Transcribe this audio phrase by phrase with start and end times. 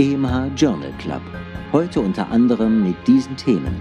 [0.00, 1.22] EMH Journal Club.
[1.72, 3.80] Heute unter anderem mit diesen Themen.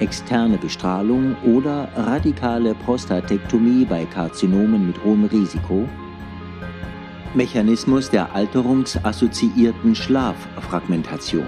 [0.00, 5.86] Externe Bestrahlung oder radikale Prostatektomie bei Karzinomen mit hohem Risiko.
[7.34, 11.44] Mechanismus der alterungsassoziierten Schlaffragmentation.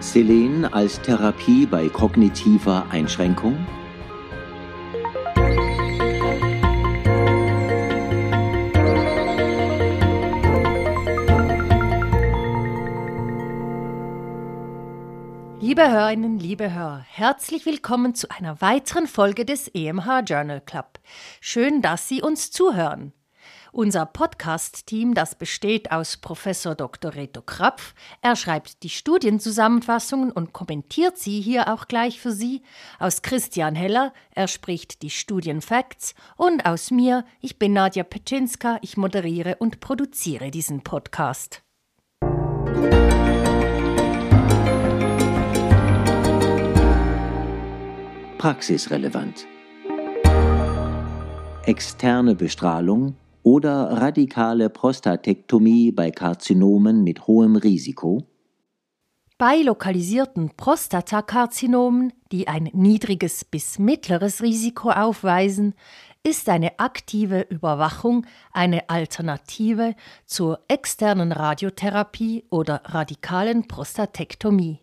[0.00, 3.56] Selen als Therapie bei kognitiver Einschränkung.
[15.80, 20.98] Liebe Hörerinnen, liebe Hörer, herzlich willkommen zu einer weiteren Folge des EMH Journal Club.
[21.40, 23.14] Schön, dass Sie uns zuhören.
[23.72, 27.14] Unser Podcast-Team, das besteht aus Professor Dr.
[27.14, 32.60] Reto Krapf, er schreibt die Studienzusammenfassungen und kommentiert sie hier auch gleich für Sie,
[32.98, 38.98] aus Christian Heller, er spricht die Studienfacts und aus mir, ich bin Nadja Petschinska, ich
[38.98, 41.62] moderiere und produziere diesen Podcast.
[48.40, 49.46] Praxisrelevant.
[51.66, 58.22] Externe Bestrahlung oder radikale Prostatektomie bei Karzinomen mit hohem Risiko.
[59.36, 65.74] Bei lokalisierten Prostatakarzinomen, die ein niedriges bis mittleres Risiko aufweisen,
[66.22, 69.94] ist eine aktive Überwachung eine Alternative
[70.24, 74.78] zur externen Radiotherapie oder radikalen Prostatektomie.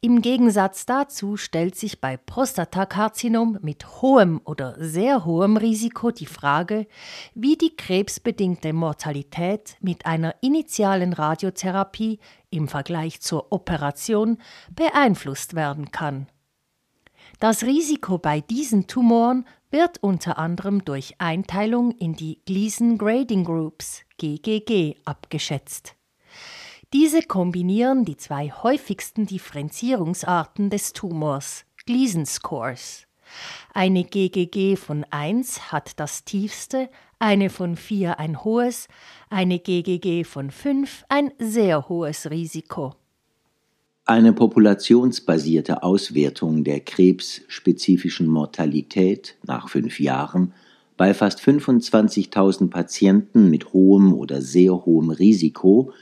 [0.00, 6.86] Im Gegensatz dazu stellt sich bei Prostatakarzinom mit hohem oder sehr hohem Risiko die Frage,
[7.34, 12.18] wie die krebsbedingte Mortalität mit einer initialen Radiotherapie
[12.50, 14.38] im Vergleich zur Operation
[14.74, 16.26] beeinflusst werden kann.
[17.38, 24.02] Das Risiko bei diesen Tumoren wird unter anderem durch Einteilung in die Gleason Grading Groups
[24.18, 25.94] GGG abgeschätzt.
[26.92, 33.06] Diese kombinieren die zwei häufigsten Differenzierungsarten des Tumors, Gleason Scores.
[33.72, 36.88] Eine GGG von 1 hat das tiefste,
[37.20, 38.88] eine von 4 ein hohes,
[39.28, 42.96] eine GGG von 5 ein sehr hohes Risiko.
[44.04, 50.54] Eine populationsbasierte Auswertung der krebsspezifischen Mortalität nach fünf Jahren
[50.96, 55.92] bei fast 25.000 Patienten mit hohem oder sehr hohem Risiko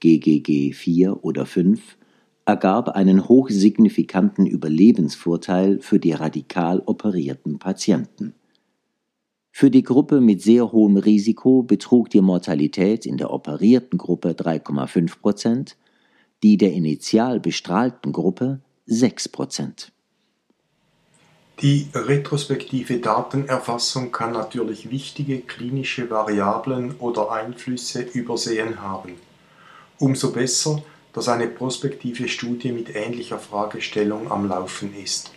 [0.00, 1.96] GGG 4 oder 5,
[2.44, 8.34] ergab einen hochsignifikanten Überlebensvorteil für die radikal operierten Patienten.
[9.50, 15.20] Für die Gruppe mit sehr hohem Risiko betrug die Mortalität in der operierten Gruppe 3,5
[15.20, 15.76] Prozent,
[16.42, 19.92] die der initial bestrahlten Gruppe 6 Prozent.
[21.62, 29.12] Die retrospektive Datenerfassung kann natürlich wichtige klinische Variablen oder Einflüsse übersehen haben.
[29.98, 30.82] Umso besser,
[31.12, 35.30] dass eine prospektive Studie mit ähnlicher Fragestellung am Laufen ist.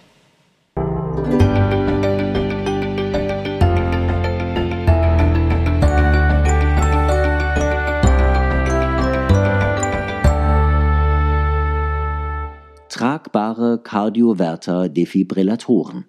[12.90, 16.06] Tragbare Kardioverter-Defibrillatoren.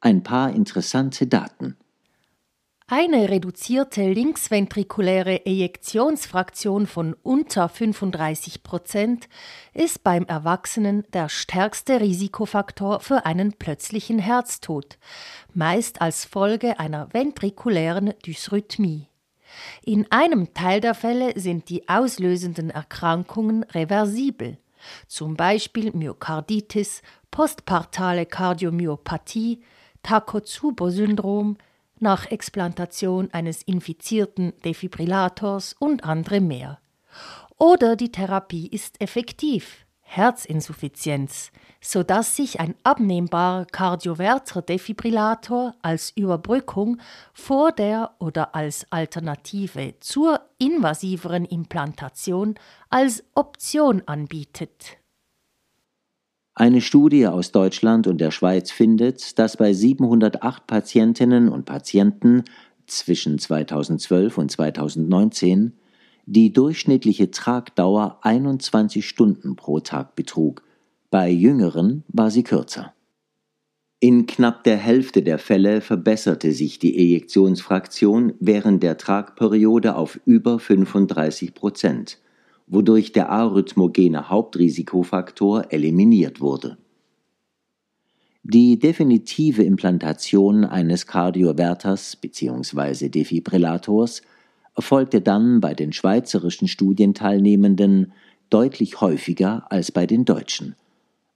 [0.00, 1.76] Ein paar interessante Daten.
[2.94, 9.30] Eine reduzierte linksventrikuläre Ejektionsfraktion von unter 35 Prozent
[9.72, 14.98] ist beim Erwachsenen der stärkste Risikofaktor für einen plötzlichen Herztod,
[15.54, 19.08] meist als Folge einer ventrikulären Dysrhythmie.
[19.82, 24.58] In einem Teil der Fälle sind die auslösenden Erkrankungen reversibel,
[25.06, 29.62] zum Beispiel Myokarditis, postpartale Kardiomyopathie,
[30.02, 31.56] Takotsubo-Syndrom,
[32.02, 36.78] nach Explantation eines infizierten Defibrillators und andere mehr.
[37.56, 41.50] Oder die Therapie ist effektiv, Herzinsuffizienz,
[41.80, 47.00] sodass sich ein abnehmbarer Kardioverter-Defibrillator als Überbrückung
[47.32, 52.56] vor der oder als Alternative zur invasiveren Implantation
[52.90, 54.98] als Option anbietet.
[56.54, 62.44] Eine Studie aus Deutschland und der Schweiz findet, dass bei 708 Patientinnen und Patienten
[62.86, 65.72] zwischen 2012 und 2019
[66.26, 70.62] die durchschnittliche Tragdauer 21 Stunden pro Tag betrug,
[71.10, 72.92] bei jüngeren war sie kürzer.
[73.98, 80.58] In knapp der Hälfte der Fälle verbesserte sich die Ejektionsfraktion während der Tragperiode auf über
[80.58, 82.18] 35 Prozent
[82.72, 86.78] wodurch der arrhythmogene Hauptrisikofaktor eliminiert wurde.
[88.42, 93.08] Die definitive Implantation eines Kardioverters bzw.
[93.08, 94.22] Defibrillators
[94.74, 98.12] erfolgte dann bei den schweizerischen Studienteilnehmenden
[98.50, 100.74] deutlich häufiger als bei den deutschen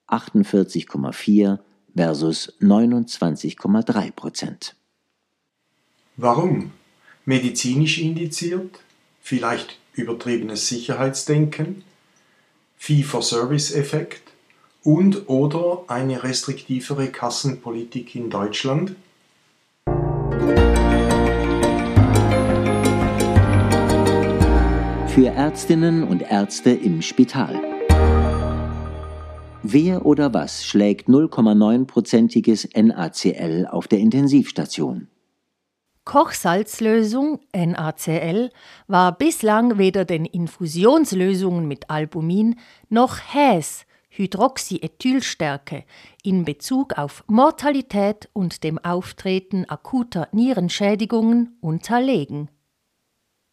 [0.09, 1.59] 48,4
[1.95, 4.75] versus 29,3 Prozent.
[6.17, 6.73] Warum?
[7.25, 8.81] Medizinisch indiziert?
[9.21, 11.83] Vielleicht übertriebenes Sicherheitsdenken?
[12.77, 14.23] Fee-for-Service-Effekt?
[14.83, 18.95] Und oder eine restriktivere Kassenpolitik in Deutschland?
[25.09, 27.61] Für Ärztinnen und Ärzte im Spital.
[29.63, 35.09] Wer oder was schlägt 0,9-prozentiges NaCl auf der Intensivstation?
[36.07, 38.51] Kochsalzlösung NaCl
[38.87, 42.55] war bislang weder den Infusionslösungen mit Albumin
[42.89, 45.83] noch Häs Hydroxyethylstärke
[46.23, 52.51] in Bezug auf Mortalität und dem Auftreten akuter Nierenschädigungen unterlegen.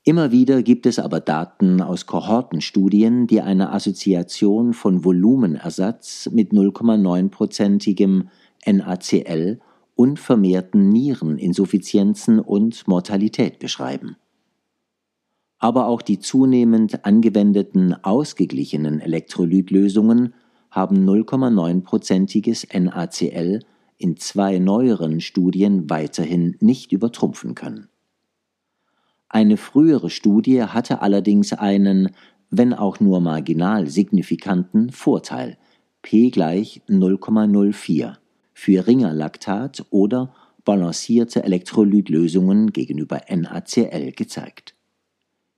[0.05, 8.29] Immer wieder gibt es aber Daten aus Kohortenstudien, die eine Assoziation von Volumenersatz mit 0,9-prozentigem
[8.65, 9.59] NaCl
[9.95, 14.17] und vermehrten Niereninsuffizienzen und Mortalität beschreiben.
[15.59, 20.33] Aber auch die zunehmend angewendeten ausgeglichenen Elektrolytlösungen
[20.71, 23.59] haben 0,9-prozentiges NaCl
[23.97, 27.87] in zwei neueren Studien weiterhin nicht übertrumpfen können.
[29.29, 32.09] Eine frühere Studie hatte allerdings einen,
[32.49, 35.57] wenn auch nur marginal signifikanten Vorteil,
[36.01, 38.17] p gleich 0,04
[38.53, 40.33] für Ringerlaktat oder
[40.65, 44.75] balancierte Elektrolytlösungen gegenüber NaCl gezeigt.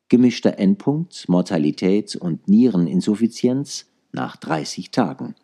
[0.10, 5.36] Gemischter Endpunkt Mortalität und Niereninsuffizienz nach 30 Tagen.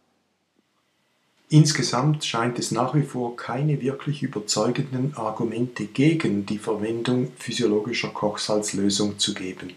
[1.50, 9.20] Insgesamt scheint es nach wie vor keine wirklich überzeugenden Argumente gegen die Verwendung physiologischer Kochsalzlösung
[9.20, 9.74] zu geben.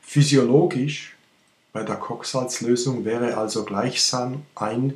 [0.00, 1.16] Physiologisch
[1.72, 4.94] bei der Kochsalzlösung wäre also gleichsam ein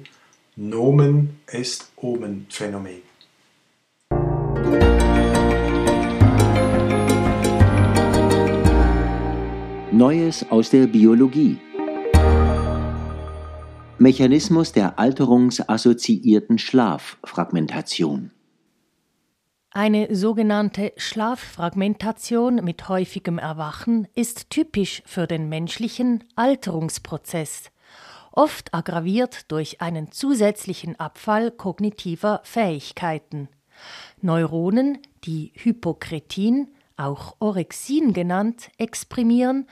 [0.54, 3.00] Nomen est Omen Phänomen.
[9.90, 11.56] Neues aus der Biologie.
[13.96, 18.30] Mechanismus der alterungsassoziierten Schlaffragmentation.
[19.70, 27.70] Eine sogenannte Schlaffragmentation mit häufigem Erwachen ist typisch für den menschlichen Alterungsprozess,
[28.32, 33.48] oft aggraviert durch einen zusätzlichen Abfall kognitiver Fähigkeiten.
[34.20, 39.66] Neuronen, die Hypokretin, auch Orexin genannt, exprimieren,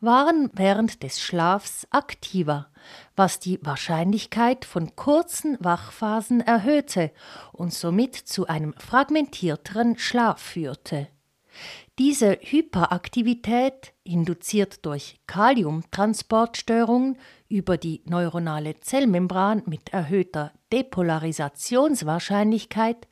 [0.00, 2.68] waren während des Schlafs aktiver,
[3.16, 7.10] was die Wahrscheinlichkeit von kurzen Wachphasen erhöhte
[7.52, 11.08] und somit zu einem fragmentierteren Schlaf führte.
[11.98, 17.16] Diese Hyperaktivität, induziert durch Kaliumtransportstörungen
[17.48, 23.08] über die neuronale Zellmembran mit erhöhter Depolarisationswahrscheinlichkeit,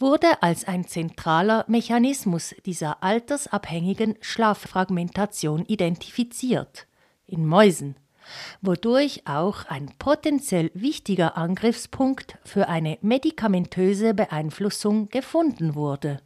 [0.00, 6.88] wurde als ein zentraler Mechanismus dieser altersabhängigen Schlaffragmentation identifiziert
[7.26, 7.94] in Mäusen,
[8.60, 16.20] wodurch auch ein potenziell wichtiger Angriffspunkt für eine medikamentöse Beeinflussung gefunden wurde.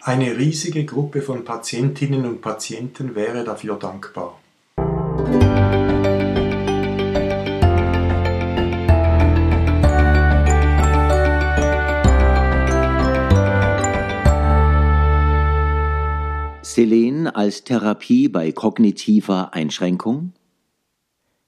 [0.00, 4.38] Eine riesige Gruppe von Patientinnen und Patienten wäre dafür dankbar.
[16.62, 20.32] Selen als Therapie bei kognitiver Einschränkung?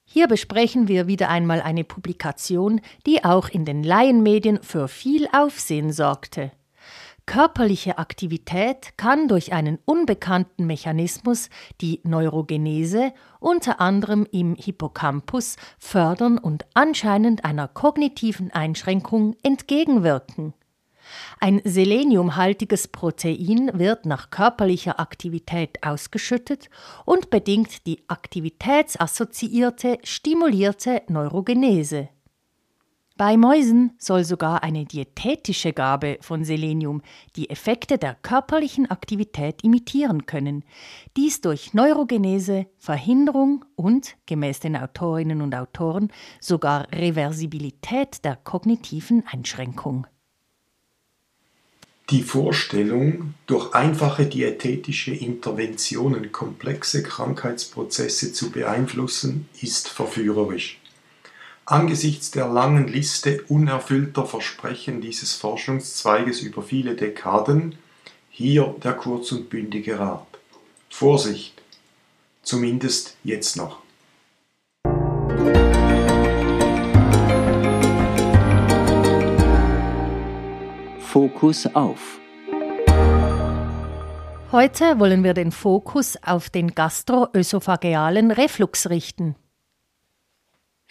[0.04, 5.92] Hier besprechen wir wieder einmal eine Publikation, die auch in den Laienmedien für viel Aufsehen
[5.92, 6.50] sorgte.
[7.30, 11.48] Körperliche Aktivität kann durch einen unbekannten Mechanismus
[11.80, 20.54] die Neurogenese unter anderem im Hippocampus fördern und anscheinend einer kognitiven Einschränkung entgegenwirken.
[21.38, 26.68] Ein seleniumhaltiges Protein wird nach körperlicher Aktivität ausgeschüttet
[27.04, 32.08] und bedingt die aktivitätsassoziierte stimulierte Neurogenese.
[33.20, 37.02] Bei Mäusen soll sogar eine diätetische Gabe von Selenium
[37.36, 40.64] die Effekte der körperlichen Aktivität imitieren können,
[41.18, 46.10] dies durch Neurogenese, Verhinderung und, gemäß den Autorinnen und Autoren,
[46.40, 50.06] sogar Reversibilität der kognitiven Einschränkung.
[52.08, 60.79] Die Vorstellung, durch einfache diätetische Interventionen komplexe Krankheitsprozesse zu beeinflussen, ist verführerisch.
[61.70, 67.78] Angesichts der langen Liste unerfüllter Versprechen dieses Forschungszweiges über viele Dekaden
[68.28, 70.26] Hier der kurz und bündige Rat.
[70.88, 71.62] Vorsicht!
[72.42, 73.78] Zumindest jetzt noch.
[80.98, 82.18] Fokus auf.
[84.50, 89.36] Heute wollen wir den Fokus auf den gastroösophagealen Reflux richten.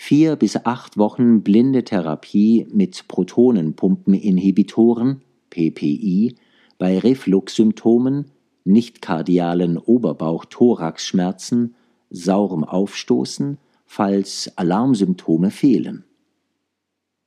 [0.01, 6.37] Vier bis acht Wochen blinde Therapie mit Protonenpumpeninhibitoren PPI
[6.77, 8.31] bei Refluxsymptomen,
[8.63, 11.75] nicht-kardialen Oberbauch-Thoraxschmerzen,
[12.09, 16.05] saurem Aufstoßen, falls Alarmsymptome fehlen.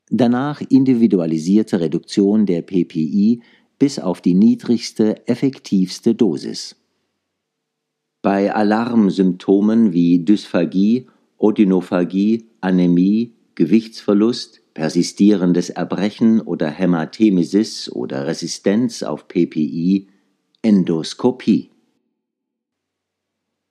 [0.09, 3.43] Danach individualisierte Reduktion der PPI
[3.79, 6.77] bis auf die niedrigste, effektivste Dosis.
[8.23, 20.09] Bei Alarmsymptomen wie Dysphagie, Odynophagie, Anämie, Gewichtsverlust, persistierendes Erbrechen oder Hämatemesis oder Resistenz auf PPI,
[20.63, 21.69] Endoskopie.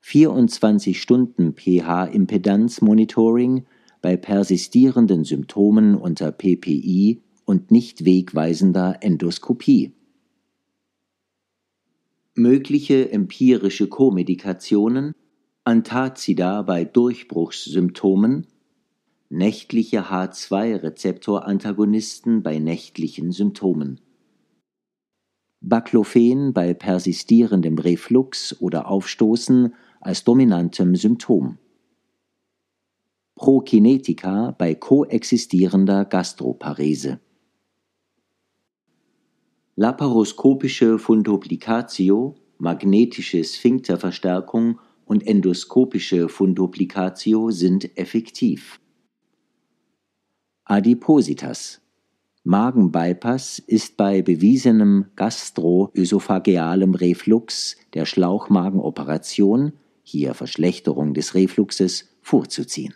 [0.01, 3.65] 24 Stunden pH-Impedanz-Monitoring
[4.01, 9.93] bei persistierenden Symptomen unter PPI und nicht wegweisender Endoskopie.
[12.33, 15.13] Mögliche empirische Komedikationen
[15.63, 18.47] Antazida bei Durchbruchssymptomen
[19.31, 24.01] nächtliche H2-Rezeptorantagonisten bei nächtlichen Symptomen.
[25.61, 31.59] Baclofen bei persistierendem Reflux oder Aufstoßen als dominantem Symptom.
[33.35, 37.21] Prokinetika bei koexistierender Gastroparese.
[39.77, 48.80] Laparoskopische Funduplicatio, magnetische Sphinkterverstärkung und endoskopische Funduplicatio sind effektiv.
[50.71, 51.81] Adipositas.
[52.45, 62.93] Magenbypass ist bei bewiesenem gastroösophagealem Reflux der Schlauchmagenoperation, hier Verschlechterung des Refluxes, vorzuziehen.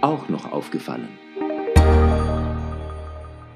[0.00, 1.10] Auch noch aufgefallen.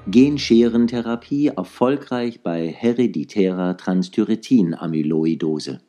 [0.07, 5.81] Genscherentherapie erfolgreich bei hereditärer Transthyretin-Amyloidose.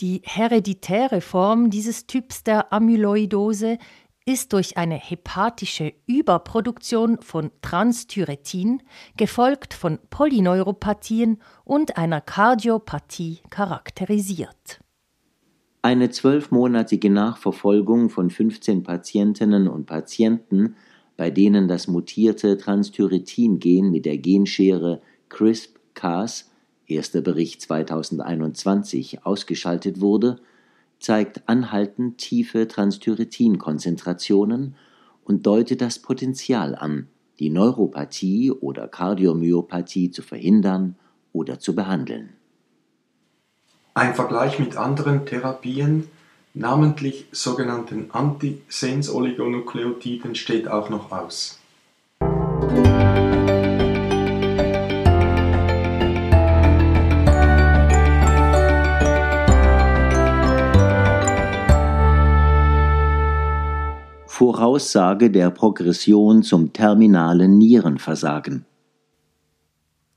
[0.00, 3.78] Die hereditäre Form dieses Typs der Amyloidose
[4.26, 8.82] ist durch eine hepatische Überproduktion von Transthyretin,
[9.16, 14.80] gefolgt von Polyneuropathien und einer Kardiopathie charakterisiert.
[15.80, 20.74] Eine zwölfmonatige Nachverfolgung von 15 Patientinnen und Patienten,
[21.16, 25.00] bei denen das mutierte Transthyretin-Gen mit der Genschere
[25.30, 26.50] CRISP-Cas
[26.86, 30.38] erster Bericht 2021 ausgeschaltet wurde,
[30.98, 34.76] zeigt anhaltend tiefe Transthyretin-Konzentrationen
[35.24, 40.96] und deutet das Potenzial an, die Neuropathie oder Kardiomyopathie zu verhindern
[41.32, 42.30] oder zu behandeln.
[43.94, 46.08] Ein Vergleich mit anderen Therapien,
[46.54, 51.60] namentlich sogenannten Antisens-Oligonukleotiden, steht auch noch aus.
[64.56, 68.64] Voraussage der Progression zum terminalen Nierenversagen.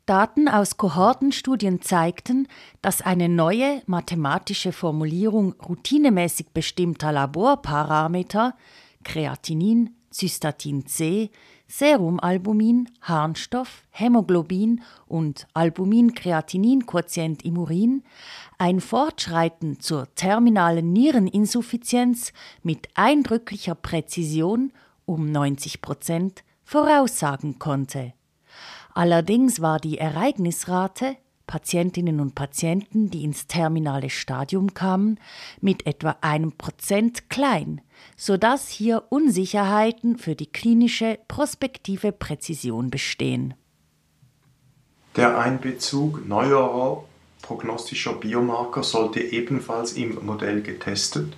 [0.06, 2.48] Daten aus Kohortenstudien zeigten,
[2.82, 8.56] dass eine neue mathematische Formulierung routinemäßig bestimmter Laborparameter
[9.04, 11.32] Kreatinin, Cystatin C,
[11.72, 18.04] Serumalbumin, Harnstoff, Hämoglobin und Albumin-Kreatinin-Quotient im Urin
[18.58, 22.34] ein Fortschreiten zur terminalen Niereninsuffizienz
[22.64, 24.74] mit eindrücklicher Präzision
[25.06, 28.14] um 90 Prozent voraussagen konnte.
[28.96, 31.18] Allerdings war die Ereignisrate
[31.50, 35.20] Patientinnen und Patienten, die ins terminale Stadium kamen,
[35.62, 37.82] mit etwa einem Prozent klein,
[38.18, 43.54] sodass hier Unsicherheiten für die klinische prospektive Präzision bestehen.
[45.16, 47.04] Der Einbezug neuerer
[47.42, 51.36] prognostischer Biomarker sollte ebenfalls im Modell getestet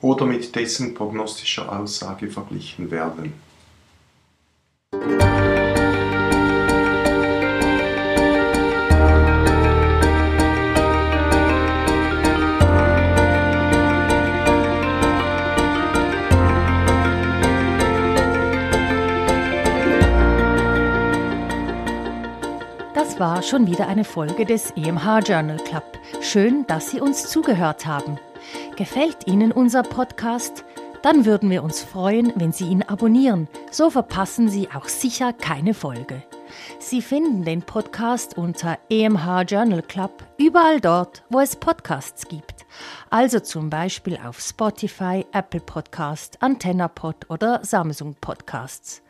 [0.00, 3.32] oder mit dessen prognostischer Aussage verglichen werden.
[23.22, 25.84] War schon wieder eine Folge des EMH Journal Club.
[26.20, 28.18] Schön, dass Sie uns zugehört haben.
[28.74, 30.64] Gefällt Ihnen unser Podcast?
[31.02, 33.46] Dann würden wir uns freuen, wenn Sie ihn abonnieren.
[33.70, 36.24] So verpassen Sie auch sicher keine Folge.
[36.80, 42.66] Sie finden den Podcast unter EMH Journal Club überall dort, wo es Podcasts gibt.
[43.08, 49.00] Also zum Beispiel auf Spotify, Apple Podcast, AntennaPod oder Samsung Podcasts.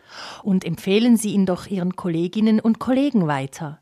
[0.42, 3.81] Und empfehlen Sie ihn doch Ihren Kolleginnen und Kollegen weiter.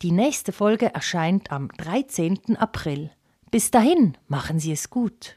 [0.00, 2.56] Die nächste Folge erscheint am 13.
[2.56, 3.10] April.
[3.50, 5.34] Bis dahin, machen Sie es gut.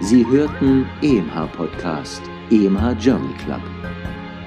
[0.00, 3.62] Sie hörten EMH Podcast, EMH Journal Club.